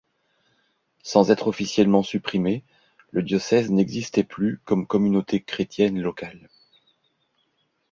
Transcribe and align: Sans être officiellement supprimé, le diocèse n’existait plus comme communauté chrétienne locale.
Sans 1.03 1.29
être 1.29 1.45
officiellement 1.45 2.01
supprimé, 2.01 2.63
le 3.11 3.21
diocèse 3.21 3.69
n’existait 3.69 4.23
plus 4.23 4.57
comme 4.65 4.87
communauté 4.87 5.43
chrétienne 5.43 6.01
locale. 6.01 6.49